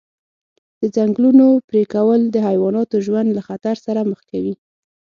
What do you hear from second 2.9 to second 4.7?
ژوند له خطر سره مخ کوي.